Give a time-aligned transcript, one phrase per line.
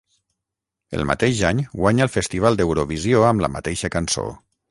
[0.99, 4.27] El mateix any, guanya el Festival d'Eurovisió amb la mateixa cançó.